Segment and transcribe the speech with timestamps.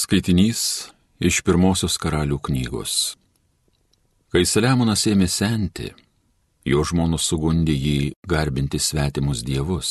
[0.00, 0.60] Skaitinys
[1.20, 2.92] iš pirmosios karalių knygos.
[4.32, 5.90] Kai Saliamonas ėmė senti,
[6.64, 7.98] jo žmonos sugundė jį
[8.32, 9.90] garbinti svetimus dievus,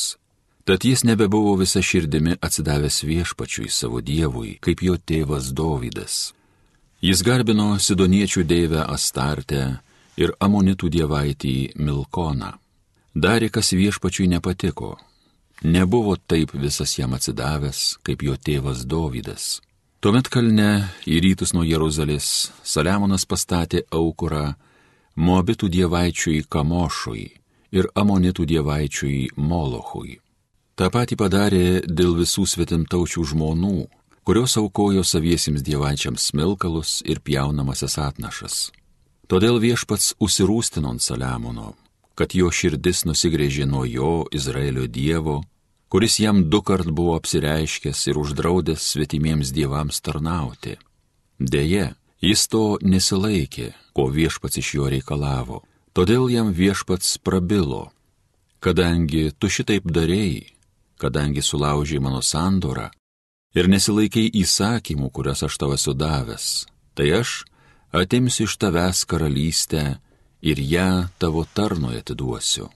[0.66, 6.18] tad jis nebebuvo visa širdimi atsidavęs viešpačiui savo dievui, kaip jo tėvas Dovydas.
[7.06, 9.62] Jis garbino sidoniečių deivę Astartę
[10.18, 12.56] ir amonitų dievaitį Milkoną.
[13.14, 14.96] Darė, kas viešpačiui nepatiko.
[15.62, 19.60] Nebuvo taip visas jam atsidavęs, kaip jo tėvas Dovydas.
[20.00, 22.26] Tuomet kalne į rytus nuo Jeruzalės
[22.64, 24.54] Saliamonas pastatė aukurą
[25.20, 27.24] Moabitų dievaičiui Kamošui
[27.76, 30.16] ir Amonitų dievaičiui Molochui.
[30.72, 33.74] Ta pati padarė dėl visų svetimtaučių žmonų,
[34.24, 38.70] kurios aukojo saviesiems dievaičiams smilkalus ir pjaunamasias atnašas.
[39.28, 41.74] Todėl viešpats užsirūstino ant Saliamono,
[42.16, 45.42] kad jo širdis nusigrėžė nuo jo Izraelio dievo
[45.90, 50.76] kuris jam du kart buvo apsireiškęs ir uždraudęs svetimiems dievams tarnauti.
[51.38, 55.64] Deja, jis to nesilaikė, ko viešpats iš jo reikalavo,
[55.96, 57.90] todėl jam viešpats prabilo,
[58.62, 60.46] kadangi tu šitaip darėjai,
[61.02, 62.90] kadangi sulaužiai mano sandorą
[63.58, 66.46] ir nesilaikiai įsakymų, kurias aš tau esu davęs,
[66.94, 67.42] tai aš
[67.90, 69.84] atimsiu iš tavęs karalystę
[70.40, 72.70] ir ją tavo tarnoje atiduosiu.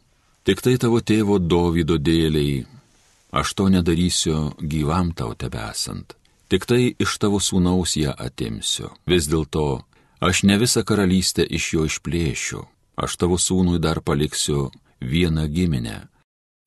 [0.45, 2.65] Tik tai tavo tėvo Dovydo dėliai
[3.35, 6.15] aš to nedarysiu gyvam tau tebesant,
[6.49, 8.93] tik tai iš tavo sūnaus ją atimsiu.
[9.11, 9.83] Vis dėlto
[10.23, 12.61] aš ne visą karalystę iš jo išplėšiu,
[12.95, 14.71] aš tavo sūnui dar paliksiu
[15.03, 15.99] vieną giminę,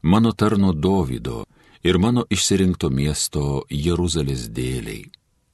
[0.03, 1.45] mano tarno Dovido
[1.83, 5.07] ir mano išsirinkto miesto Jeruzalės dėliai.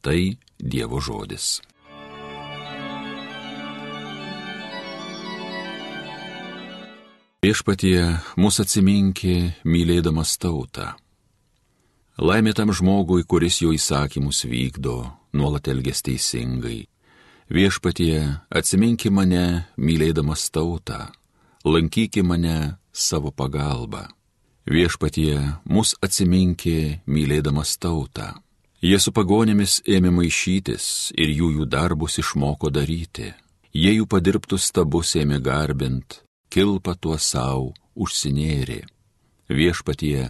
[0.04, 0.20] Tai
[0.60, 1.62] Dievo žodis.
[7.44, 8.00] Viešpatie
[8.40, 9.36] mūsų atsiminkė
[9.68, 10.94] mylėdamas tautą.
[12.22, 14.98] Laimė tam žmogui, kuris jo įsakymus vykdo,
[15.34, 16.86] nuolat elgės teisingai.
[17.50, 18.22] Viešpatie,
[18.54, 21.10] atsiminki mane, mylėdamas tautą,
[21.66, 24.08] lankyki mane savo pagalba.
[24.70, 28.30] Viešpatie, mus atsiminki, mylėdamas tautą.
[28.84, 30.86] Jie su pagonėmis ėmė maišytis
[31.18, 33.32] ir jų jų darbus išmoko daryti.
[33.74, 36.22] Jie jų padirbtus stabus ėmė garbint,
[36.54, 38.84] kilpa tuo savo užsinėrė.
[39.50, 40.30] Viešpatie,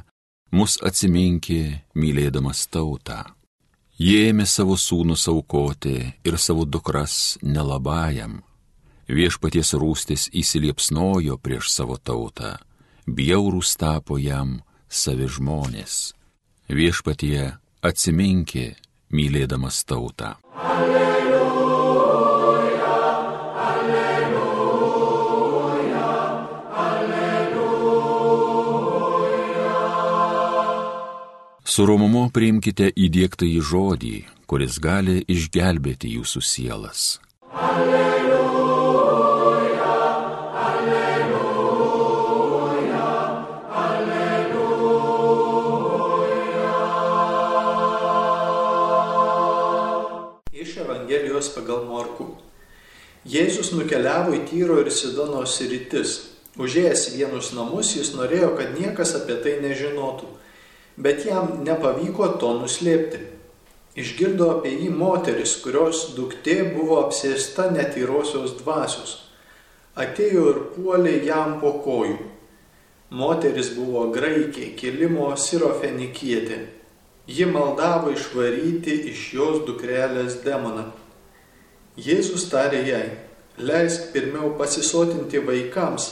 [0.53, 3.23] mus atsiminki, mylėdamas tautą.
[3.97, 8.41] Jie ėmė savo sūnus aukoti ir savo dukras nelabajam.
[9.09, 12.55] Viešpaties rūstis įsiliepsnojo prieš savo tautą,
[13.05, 16.13] bjaurūs tapo jam savi žmonės.
[16.69, 17.51] Viešpatie
[17.83, 18.69] atsiminki,
[19.11, 20.37] mylėdamas tautą.
[20.53, 21.12] Alleluja.
[31.63, 37.03] Su romumu priimkite įdėktą į žodį, kuris gali išgelbėti jūsų sielas.
[37.55, 38.99] Alleluja,
[40.59, 41.93] alleluja,
[43.71, 44.67] alleluja.
[50.51, 52.27] Iš Evangelijos pagal Morku.
[53.23, 56.19] Jėzus nukeliavo į Tyro ir Sidonos rytis.
[56.59, 60.42] Užėjęs vienus namus, jis norėjo, kad niekas apie tai nežinotų
[60.97, 63.21] bet jam nepavyko to nuslėpti.
[63.97, 69.19] Išgirdo apie jį moteris, kurios duktė buvo apsėsta netyrosios dvasios.
[69.93, 72.17] Atėjo ir puolė jam po kojų.
[73.13, 76.57] Moteris buvo graikė, kilimo sirofenikietė.
[77.29, 80.89] Ji maldavo išvaryti iš jos dukrelės demoną.
[81.93, 83.05] Jėzus tarė jai,
[83.61, 86.09] leisk pirmiau pasisotinti vaikams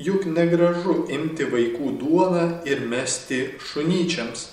[0.00, 3.40] juk negražu imti vaikų duoną ir mesti
[3.70, 4.46] šunyčiams.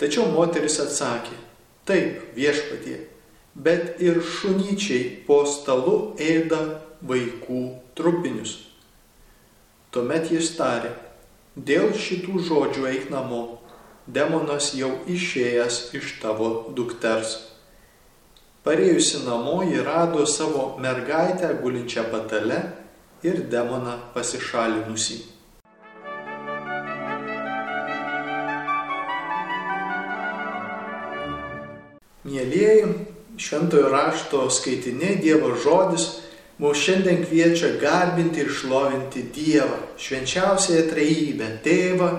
[0.00, 1.36] Tačiau moteris atsakė,
[1.84, 2.96] taip viešpatie,
[3.54, 6.62] bet ir šunyčiai po stalu ėda
[7.04, 7.62] vaikų
[7.98, 8.56] trupinius.
[9.92, 10.94] Tuomet jis tarė,
[11.56, 13.60] dėl šitų žodžių eik namo,
[14.06, 17.36] demonas jau išėjęs iš tavo dukters.
[18.64, 22.60] Parėjusi namo, ji rado savo mergaitę gulinčią patale
[23.26, 25.18] ir demoną pasišalinusį.
[32.30, 32.88] Mėlyjeji,
[33.40, 36.06] šventojo rašto skaitiniai Dievo žodis
[36.60, 42.10] mūsų šiandien kviečia garbinti ir šlovinti Dievą, švenčiausiąją trejybę, Tėvą,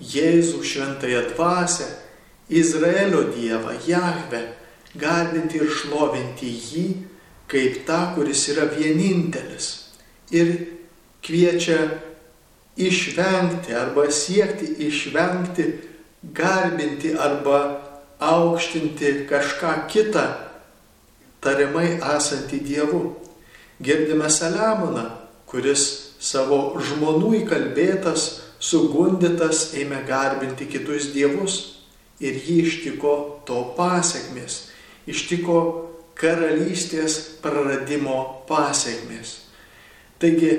[0.00, 1.86] Jėzų šventąją dvasę,
[2.48, 4.40] Izraelio Dievą, Jahve,
[4.96, 6.86] garbinti ir šlovinti jį
[7.50, 9.79] kaip tą, kuris yra vienintelis
[10.30, 10.52] ir
[11.24, 11.78] kviečia
[12.76, 15.66] išvengti arba siekti išvengti,
[16.22, 17.80] garbinti arba
[18.20, 20.26] aukštinti kažką kitą,
[21.40, 23.02] tariamai esantį Dievu.
[23.80, 25.06] Girdime Saliamoną,
[25.48, 28.26] kuris savo žmonų įkalbėtas,
[28.60, 31.80] sugundytas ėmė garbinti kitus dievus
[32.20, 33.14] ir jį ištiko
[33.48, 34.66] to pasiekmes,
[35.08, 35.60] ištiko
[36.20, 39.49] karalystės praradimo pasiekmes.
[40.20, 40.52] Taigi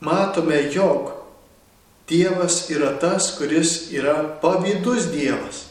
[0.00, 1.10] matome, jog
[2.08, 5.64] Dievas yra tas, kuris yra pavydus Dievas.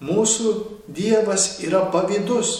[0.00, 0.52] Mūsų
[0.88, 2.52] Dievas yra pavydus.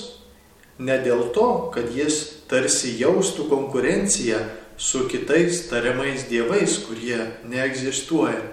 [0.79, 2.19] Ne dėl to, kad jis
[2.50, 4.43] tarsi jaustų konkurenciją
[4.79, 7.19] su kitais tariamais dievais, kurie
[7.51, 8.44] neegzistuoja.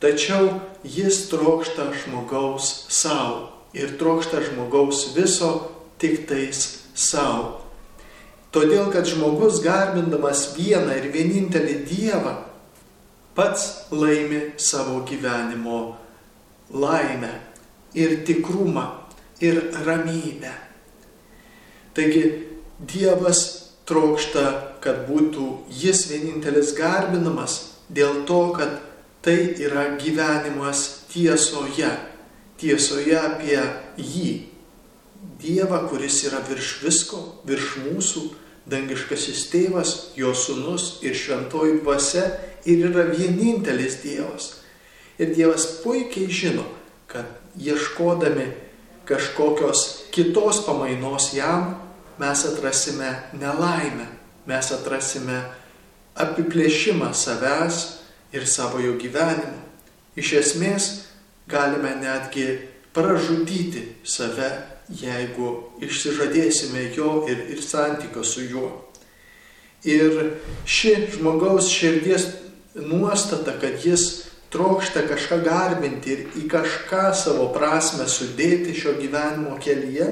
[0.00, 5.50] Tačiau jis trokšta žmogaus savo ir trokšta žmogaus viso
[5.98, 7.59] tik tais savo.
[8.50, 12.34] Todėl, kad žmogus garbindamas vieną ir vienintelį Dievą
[13.38, 15.78] pats laimi savo gyvenimo
[16.74, 17.30] laimę
[17.94, 18.86] ir tikrumą
[19.40, 20.50] ir ramybę.
[21.94, 22.24] Taigi
[22.80, 23.40] Dievas
[23.86, 24.44] trokšta,
[24.80, 27.56] kad būtų jis vienintelis garbinamas
[27.92, 28.78] dėl to, kad
[29.24, 31.90] tai yra gyvenimas tiesoje,
[32.60, 33.58] tiesoje apie
[33.98, 34.49] jį.
[35.40, 38.22] Dievą, kuris yra virš visko, virš mūsų,
[38.70, 42.26] dangiškasis tėvas, jo sunus ir šventoji dvasia
[42.68, 44.50] ir yra vienintelis Dievas.
[45.20, 46.64] Ir Dievas puikiai žino,
[47.10, 47.26] kad
[47.58, 48.46] ieškodami
[49.08, 51.74] kažkokios kitos pamainos jam,
[52.20, 54.06] mes atrasime nelaimę,
[54.46, 55.40] mes atrasime
[56.20, 57.80] apiplėšimą savęs
[58.36, 59.58] ir savojo gyvenimo.
[60.20, 60.90] Iš esmės
[61.50, 62.46] galime netgi
[62.94, 64.50] pražudyti save
[64.90, 65.50] jeigu
[65.82, 68.70] išsižadėsime jo ir, ir santykio su juo.
[69.86, 70.34] Ir
[70.68, 72.26] ši žmogaus širdies
[72.74, 80.10] nuostata, kad jis trokšta kažką garbinti ir į kažką savo prasme sudėti šio gyvenimo kelyje,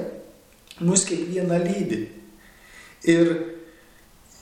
[0.80, 2.04] mus kiekvieną lydi.
[3.08, 3.34] Ir,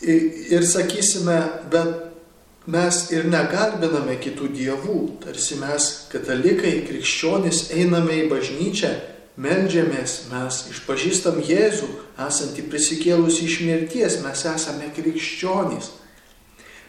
[0.04, 0.22] ir,
[0.52, 1.40] ir sakysime,
[1.72, 8.94] bet mes ir negarbiname kitų dievų, tarsi mes katalikai, krikščionys einame į bažnyčią
[9.36, 11.88] Meldžiamės, mes išpažįstam Jėzų,
[12.24, 15.90] esantį prisikėlus iš mirties, mes esame krikščionys.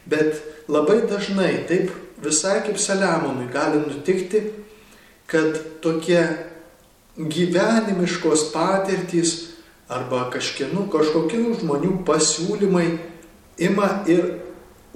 [0.08, 0.40] Bet
[0.72, 1.92] labai dažnai, taip
[2.24, 4.40] visai kaip Saliamonui, gali nutikti,
[5.28, 6.22] kad tokie
[7.18, 9.34] gyvenimiškos patirtys
[9.92, 12.86] arba kažkienų, kažkokių žmonių pasiūlymai
[13.60, 14.38] ima ir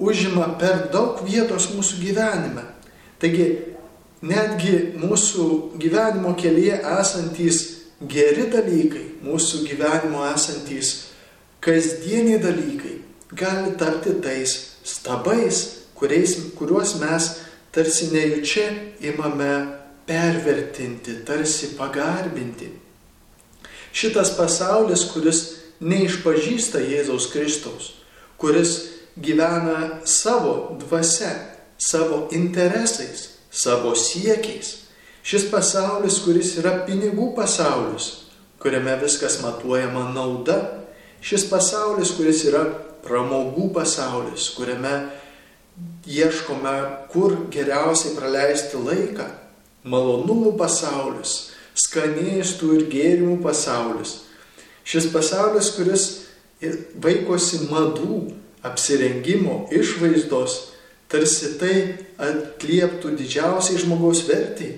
[0.01, 2.65] užima per daug vietos mūsų gyvenime.
[3.21, 3.72] Taigi
[4.23, 5.45] netgi mūsų
[5.81, 7.61] gyvenimo kelyje esantys
[8.07, 10.93] geri dalykai, mūsų gyvenimo esantys
[11.63, 12.97] kasdieniai dalykai
[13.35, 15.63] gali tapti tais stabais,
[15.95, 17.29] kuriais, kuriuos mes
[17.73, 18.67] tarsi nejučia
[19.01, 19.51] imame
[20.07, 22.69] pervertinti, tarsi pagarbinti.
[23.93, 25.43] Šitas pasaulis, kuris
[25.83, 27.93] neišpažįsta Jėzaus Kristaus,
[28.41, 28.73] kuris
[29.19, 31.31] gyvena savo dvasia,
[31.77, 33.22] savo interesais,
[33.63, 34.83] savo siekiais.
[35.23, 38.09] Šis pasaulis, kuris yra pinigų pasaulis,
[38.59, 40.57] kuriame viskas matuojama nauda,
[41.23, 42.65] šis pasaulis, kuris yra
[43.03, 44.93] pramogų pasaulis, kuriame
[46.07, 46.75] ieškome,
[47.13, 49.29] kur geriausiai praleisti laiką,
[49.87, 54.19] malonumų pasaulis, skanėstų ir gėrimų pasaulis.
[54.83, 56.05] Šis pasaulis, kuris
[57.03, 58.19] vaikosi madų,
[58.63, 60.59] apsirengimo, išvaizdos,
[61.11, 61.75] tarsi tai
[62.23, 64.71] atlieptų didžiausiai žmogaus vertį.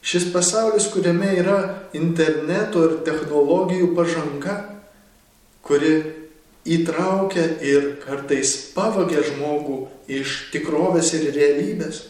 [0.00, 1.58] Šis pasaulis, kuriame yra
[1.96, 4.56] interneto ir technologijų pažanga,
[5.66, 5.92] kuri
[6.64, 12.04] įtraukia ir kartais pavagia žmogų iš tikrovės ir realybės.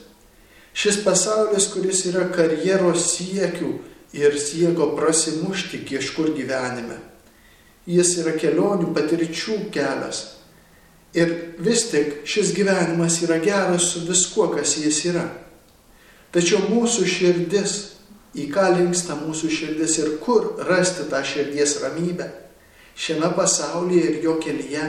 [0.70, 3.72] Šis pasaulis, kuris yra karjeros siekių
[4.14, 7.00] ir sieko prasimušti kažkur gyvenime.
[7.90, 10.39] Jis yra kelionių patirčių kelias
[11.14, 15.24] Ir vis tik šis gyvenimas yra geras su viskuo, kas jis yra.
[16.30, 17.72] Tačiau mūsų širdis,
[18.38, 22.28] į ką linksta mūsų širdis ir kur rasti tą širdies ramybę,
[22.94, 24.86] šiame pasaulyje ir jo kelyje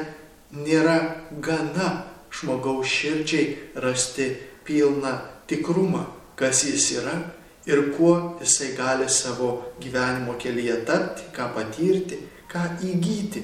[0.61, 0.97] nėra
[1.41, 1.89] gana
[2.29, 4.29] žmogaus širdžiai rasti
[4.67, 5.15] pilną
[5.49, 6.05] tikrumą,
[6.37, 7.17] kas jis yra
[7.65, 13.43] ir kuo jisai gali savo gyvenimo kelyje tapti, ką patirti, ką įgyti.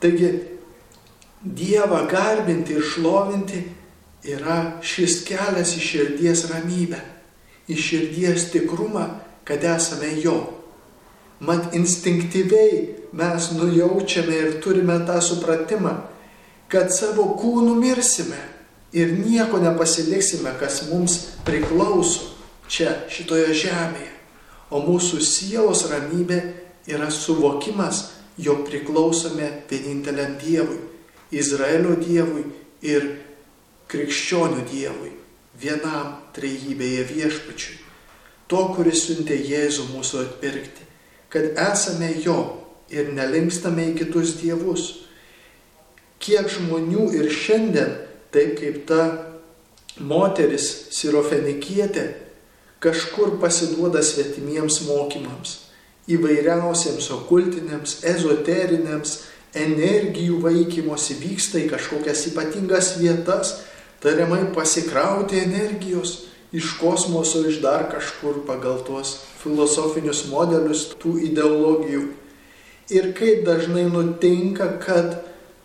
[0.00, 0.30] Taigi
[1.42, 3.62] Dievą garbinti ir šlovinti
[4.30, 7.00] yra šis kelias į širdies ramybę,
[7.66, 9.08] į širdies tikrumą,
[9.44, 10.38] kad esame jo.
[11.42, 12.84] Mat instinktyviai
[13.18, 15.96] mes nujaučiame ir turime tą supratimą,
[16.70, 18.38] kad savo kūnų mirsime
[18.94, 22.30] ir nieko nepasiliksime, kas mums priklauso
[22.70, 24.12] čia, šitoje žemėje.
[24.72, 26.40] o mūsų sielos ramybė
[26.88, 28.06] yra suvokimas,
[28.40, 30.78] jog priklausome vieninteliam Dievui-
[31.32, 32.44] Izraelio Dievui
[32.84, 33.08] ir
[33.92, 35.12] krikščionių Dievui,
[35.58, 37.78] vienam trejybėje viešpačiui,
[38.48, 40.88] to, kuris siuntė Jėzų mūsų atpirkti,
[41.32, 42.38] kad esame jo
[42.92, 44.88] ir nelinkstame į kitus dievus.
[46.22, 47.96] Kiek žmonių ir šiandien,
[48.32, 49.02] taip kaip ta
[49.98, 52.04] moteris sirofenikietė,
[52.82, 55.56] kažkur pasiduoda svetimiems mokymams,
[56.10, 59.18] įvairiausiems okultiniams, ezoteriniams,
[59.54, 63.58] energijų vaikymosi vyksta į kažkokias ypatingas vietas,
[64.02, 72.06] tariamai pasikrauti energijos iš kosmoso, iš dar kažkur pagal tuos filosofinius modelius tų ideologijų.
[72.92, 75.22] Ir kaip dažnai nutinka, kad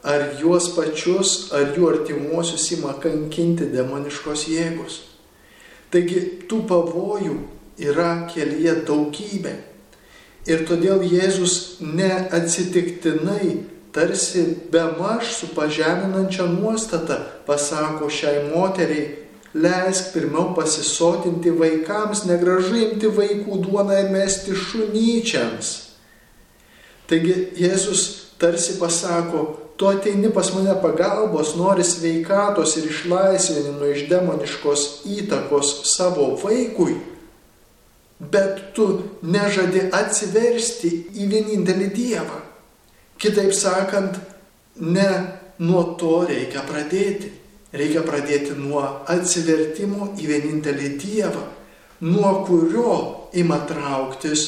[0.08, 5.02] ar juos pačius, ar jų artimuosius ima kankinti demoniškos jėgos.
[5.92, 7.38] Taigi tų pavojų
[7.80, 9.56] yra kelyje daugybė.
[10.48, 13.58] Ir todėl Jėzus neatsitiktinai,
[13.92, 23.10] tarsi be maž su pažeminančia nuostata pasako šiai moteriai, leisk pirmiau pasisotinti vaikams, negražu imti
[23.10, 25.76] vaikų duoną ir mesti šunyčiams.
[27.08, 28.04] Taigi Jėzus
[28.38, 29.46] tarsi pasako,
[29.78, 36.98] tu ateini pas mane pagalbos, nori sveikatos ir išlaisvinimo iš demoniškos įtakos savo vaikui,
[38.20, 38.90] bet tu
[39.22, 42.47] nežadi atsiversti į vienintelį Dievą.
[43.18, 44.20] Kitaip sakant,
[44.80, 45.10] ne
[45.60, 47.34] nuo to reikia pradėti.
[47.78, 48.82] Reikia pradėti nuo
[49.12, 51.42] atsivertimo į vienintelį Dievą,
[52.08, 52.94] nuo kurio
[53.36, 54.46] ima trauktis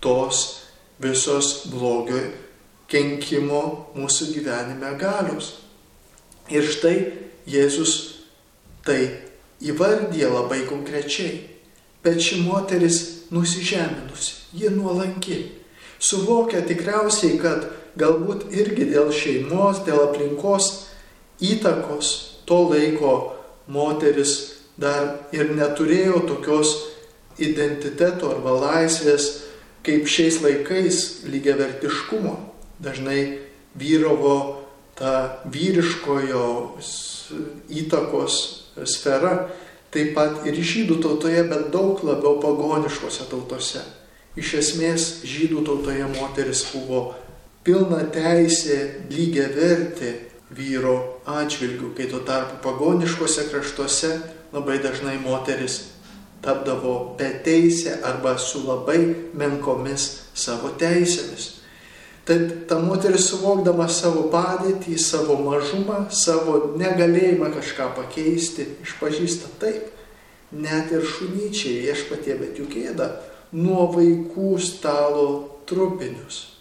[0.00, 0.40] tos
[1.02, 2.22] visos blogio
[2.88, 5.58] kenkimo mūsų gyvenime galios.
[6.52, 6.96] Ir štai
[7.48, 7.94] Jėzus
[8.86, 9.00] tai
[9.62, 11.48] įvardė labai konkrečiai.
[12.02, 15.38] Bet ši moteris nusižeminusi, ji nuolanki.
[16.02, 17.68] Suvokia tikriausiai, kad
[17.98, 20.88] galbūt irgi dėl šeimos, dėl aplinkos
[21.42, 22.12] įtakos
[22.48, 23.14] to laiko
[23.72, 26.74] moteris dar ir neturėjo tokios
[27.42, 29.28] identiteto arba laisvės
[29.86, 32.36] kaip šiais laikais lygiavertiškumo.
[32.82, 33.38] Dažnai
[33.78, 34.62] vyravo
[34.98, 36.44] ta vyriškojo
[37.72, 38.38] įtakos
[38.88, 39.48] sfera,
[39.92, 43.82] taip pat ir žydų tautoje, bet daug labiau pagoniškose tautose.
[44.38, 47.12] Iš esmės žydų tautoje moteris buvo
[47.62, 50.12] pilna teisė lygia verti
[50.52, 54.12] vyro atžvilgių, kai tuo tarpu pagoniškose kraštuose
[54.52, 55.78] labai dažnai moteris
[56.42, 59.00] tapdavo beteisė arba su labai
[59.38, 61.62] menkomis savo teisėmis.
[62.26, 69.90] Tad ta moteris suvokdama savo padėtį, savo mažumą, savo negalėjimą kažką pakeisti, išpažįsta taip,
[70.54, 73.10] net ir šunyčiai viešpatie, bet juk ėda
[73.58, 75.26] nuo vaikų stalo
[75.66, 76.51] trupinius.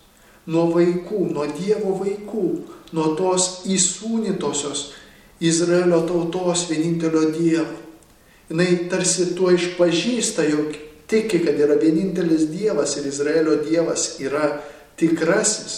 [0.51, 2.47] Nuo vaikų, nuo Dievo vaikų,
[2.91, 4.89] nuo tos įsūnytosios
[5.41, 7.81] Izraelio tautos vienintelio Dievo
[8.51, 10.75] jinai tarsi tuo išpažįsta, jog
[11.07, 14.57] tiki, kad yra vienintelis Dievas ir Izraelio Dievas yra
[14.99, 15.77] tikrasis,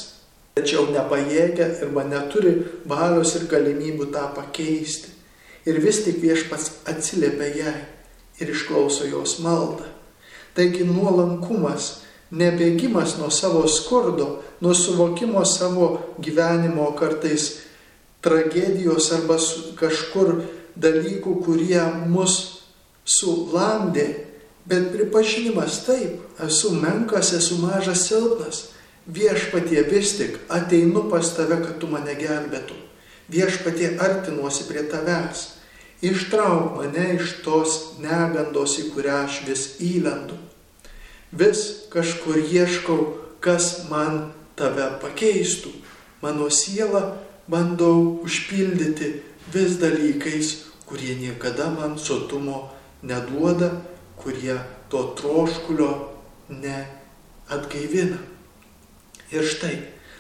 [0.58, 2.56] tačiau nepajėgia arba neturi
[2.90, 5.12] valios ir galimybių tą pakeisti.
[5.70, 7.76] Ir vis tik viešpats atsiliepia jai
[8.42, 9.86] ir išklauso jos maldą.
[10.58, 17.64] Taigi nuolankumas, nebėgimas nuo savo skurdo, nuo suvokimo savo gyvenimo kartais
[18.24, 19.38] tragedijos arba
[19.78, 20.42] kažkur
[20.80, 22.64] dalykų, kurie mus
[23.06, 24.08] sulandė,
[24.66, 28.70] bet pripažinimas taip, esu menkas, esu mažas silpnas.
[29.04, 32.80] Viešpatie vis tik ateinu pas tave, kad tu mane gelbėtum.
[33.28, 35.50] Viešpatie artinuosi prie tavęs.
[36.04, 40.40] Ištrauk mane iš tos negandos, į kurią aš vis įlendu.
[41.34, 45.74] Vis kažkur ieškau, kas man tave pakeistų.
[46.22, 47.18] Mano siela
[47.50, 49.10] bandau užpildyti
[49.54, 50.54] vis dalykais,
[50.86, 52.70] kurie niekada man sotumo
[53.04, 53.82] neduoda,
[54.16, 54.56] kurie
[54.90, 55.90] to troškulio
[56.50, 58.22] neatgaivina.
[59.34, 59.76] Ir štai,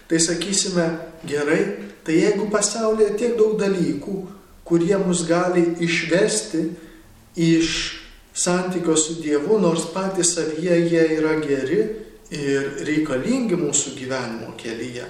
[0.09, 0.87] tai sakysime
[1.29, 4.15] gerai, tai jeigu pasaulyje tiek daug dalykų,
[4.65, 6.71] kurie mus gali išvesti
[7.37, 7.69] iš
[8.33, 11.81] santykio su Dievu, nors patys savyje jie yra geri
[12.33, 15.05] ir reikalingi mūsų gyvenimo kelyje.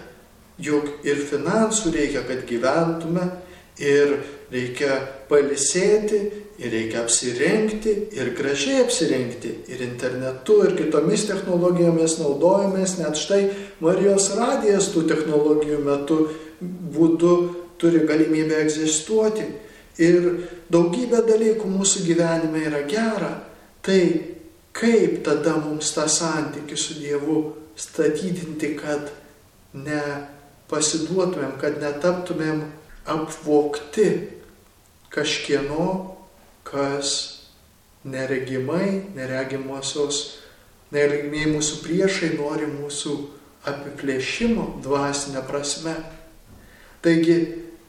[0.63, 3.25] Juk ir finansų reikia, kad gyventume,
[3.81, 4.19] ir
[4.53, 4.99] reikia
[5.29, 6.19] palisėti,
[6.61, 13.41] ir reikia apsirengti, ir gražiai apsirengti, ir internetu, ir kitomis technologijomis naudojamės, net štai
[13.83, 16.19] Marijos radijas tų technologijų metu
[16.61, 17.33] būdu
[17.81, 19.47] turi galimybę egzistuoti.
[20.01, 20.29] Ir
[20.73, 23.33] daugybė dalykų mūsų gyvenime yra gera.
[23.83, 23.99] Tai
[24.73, 27.37] Kaip tada mums tą santykį su Dievu
[27.77, 29.11] statydinti, kad
[29.77, 32.63] nepasiduotumėm, kad netaptumėm
[33.05, 34.07] apvokti
[35.13, 36.15] kažkieno,
[36.65, 37.11] kas
[38.01, 40.23] neregimai, neregimosios,
[40.93, 43.13] neregimiai mūsų priešai nori mūsų
[43.69, 45.93] apiplėšimo dvasinę prasme.
[47.05, 47.37] Taigi,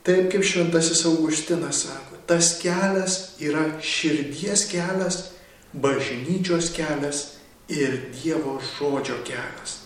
[0.05, 5.31] taip kaip šventasis Augustinas sako, tas kelias yra širdies kelias,
[5.73, 7.25] bažnyčios kelias
[7.69, 9.81] ir Dievo žodžio kelias.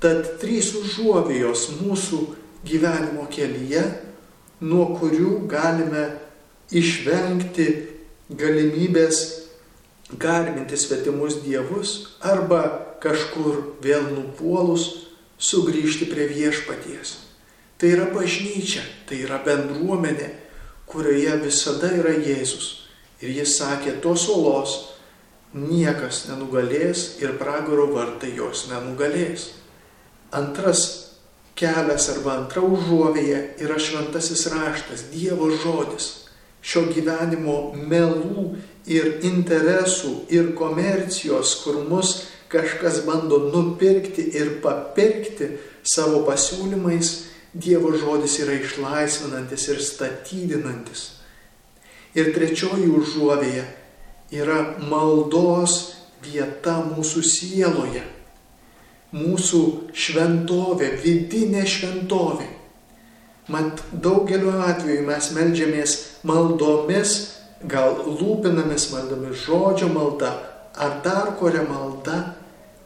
[0.00, 2.20] Tad trys užuovėjos mūsų
[2.66, 3.84] gyvenimo kelyje,
[4.60, 6.06] nuo kurių galime
[6.72, 7.68] išvengti
[8.30, 9.22] galimybės
[10.18, 12.62] garbinti svetimus dievus arba
[13.02, 14.88] kažkur vėl nupuolus
[15.40, 17.29] sugrįžti prie viešpaties.
[17.80, 20.28] Tai yra bažnyčia, tai yra bendruomenė,
[20.90, 22.66] kurioje visada yra Jėzus.
[23.24, 24.74] Ir jis sakė, tos olos
[25.56, 29.50] niekas nenugalės ir pragaro vartai jos nenugalės.
[30.36, 30.82] Antras
[31.58, 36.10] kelias arba antra užuovėja yra šventasis raštas, Dievo žodis
[36.60, 38.44] šio gyvenimo melų
[38.90, 45.54] ir interesų ir komercijos, kur mus kažkas bando nupirkti ir papirkti
[45.86, 51.06] savo pasiūlymais, Dievo žodis yra išlaisvinantis ir statydinantis.
[52.14, 53.64] Ir trečioji užuovėja
[54.34, 58.02] yra maldos vieta mūsų sieloje,
[59.14, 59.62] mūsų
[59.94, 62.46] šventovė, vidinė šventovė.
[63.50, 67.16] Mat daugeliu atveju mes melžiamės maldomis,
[67.66, 70.30] gal lūpinamis maldomis žodžio malda
[70.74, 72.34] ar dar kuria malda,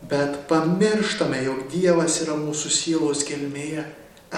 [0.09, 3.85] bet pamirštame, jog Dievas yra mūsų sielos gelmėje,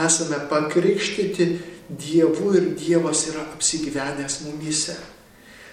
[0.05, 1.49] esame pakrikštyti
[1.88, 4.97] Dievu ir Dievas yra apsigyvenęs mumyse.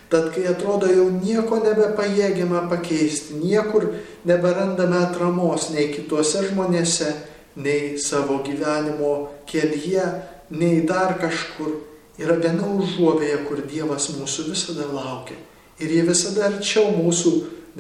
[0.10, 3.88] Tad kai atrodo jau nieko nebepajėgiama pakeisti, niekur
[4.30, 7.10] neberandame atramos nei kituose žmonėse,
[7.58, 9.14] nei savo gyvenimo
[9.50, 10.06] kelyje,
[10.54, 11.80] nei dar kažkur.
[12.22, 15.34] Yra viena užuovėja, kur Dievas mūsų visada laukia.
[15.82, 17.32] Ir jie visada arčiau mūsų,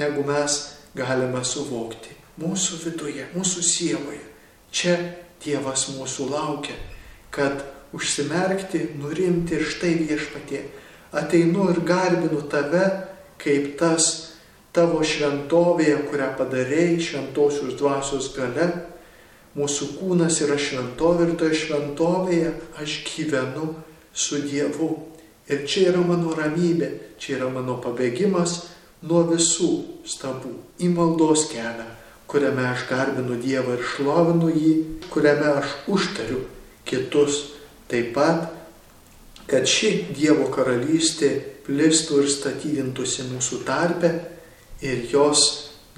[0.01, 0.55] negu mes
[0.97, 2.17] galime suvokti.
[2.41, 4.23] Mūsų viduje, mūsų sieloje.
[4.73, 4.97] Čia
[5.43, 6.75] Dievas mūsų laukia,
[7.33, 10.63] kad užsimerkti, nurimti ir štai viešpatie.
[11.13, 12.85] Ateinu ir garbinu tave,
[13.41, 14.09] kaip tas
[14.73, 18.71] tavo šventovėje, kurią padarėjai šventosios dvasios gale,
[19.53, 23.67] Mūsų kūnas yra šventovė ir toje šventovėje aš gyvenu
[24.09, 24.87] su Dievu.
[25.45, 26.89] Ir čia yra mano ramybė,
[27.21, 28.63] čia yra mano pabėgimas
[29.05, 29.69] nuo visų
[30.09, 31.85] stabų į maldos kelią,
[32.33, 34.73] kuriame aš garbinu Dievą ir šlovinu jį,
[35.13, 36.41] kuriame aš užtariu
[36.89, 37.39] kitus
[37.87, 38.49] taip pat,
[39.47, 41.35] kad ši Dievo karalystė
[41.67, 44.15] plistų ir statydintųsi mūsų tarpe
[44.83, 45.43] ir jos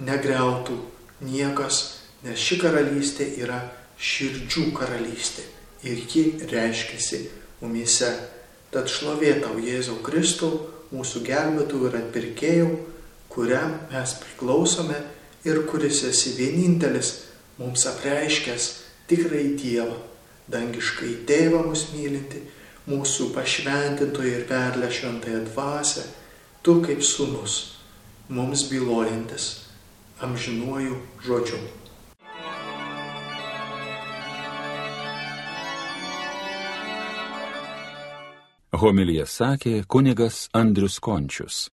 [0.04, 0.78] negriautų
[1.26, 1.86] niekas
[2.26, 3.60] nes ši karalystė yra
[4.02, 5.46] širdžių karalystė
[5.86, 7.22] ir ji reiškiasi
[7.62, 8.10] mumise.
[8.74, 12.72] Tad šlovė tau Jėzau Kristau, mūsų gelbėtų ir atpirkėjau,
[13.32, 14.98] kuriam mes priklausome
[15.46, 17.12] ir kuris esi vienintelis
[17.60, 18.66] mums apreiškęs
[19.10, 19.98] tikrai Dievą,
[20.52, 22.42] dangiškai Tėvą mus mylinti,
[22.90, 26.04] mūsų pašventintoje ir perlę šventąją dvasę,
[26.62, 27.78] tu kaip sunus,
[28.30, 29.66] mums bylojantis
[30.26, 31.60] amžinuoju žodžiu.
[38.76, 41.75] Homilija sakė kunigas Andrius Končius.